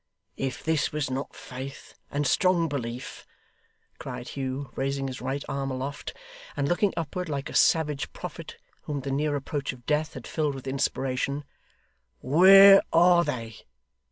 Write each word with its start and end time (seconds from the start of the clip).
'If 0.35 0.63
this 0.63 0.91
was 0.91 1.11
not 1.11 1.35
faith, 1.35 1.93
and 2.09 2.25
strong 2.25 2.67
belief!' 2.67 3.23
cried 3.99 4.29
Hugh, 4.29 4.71
raising 4.73 5.05
his 5.07 5.21
right 5.21 5.43
arm 5.47 5.69
aloft, 5.69 6.15
and 6.57 6.67
looking 6.67 6.91
upward 6.97 7.29
like 7.29 7.51
a 7.51 7.53
savage 7.53 8.11
prophet 8.11 8.57
whom 8.85 9.01
the 9.01 9.11
near 9.11 9.35
approach 9.35 9.73
of 9.73 9.85
Death 9.85 10.15
had 10.15 10.25
filled 10.25 10.55
with 10.55 10.65
inspiration, 10.67 11.43
'where 12.19 12.81
are 12.91 13.23
they! 13.23 13.57